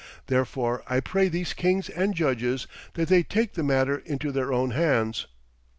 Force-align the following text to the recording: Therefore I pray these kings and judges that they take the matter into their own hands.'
Therefore 0.25 0.81
I 0.87 0.99
pray 0.99 1.27
these 1.29 1.53
kings 1.53 1.87
and 1.87 2.15
judges 2.15 2.65
that 2.95 3.07
they 3.07 3.21
take 3.21 3.53
the 3.53 3.61
matter 3.61 3.99
into 3.99 4.31
their 4.31 4.51
own 4.51 4.71
hands.' 4.71 5.27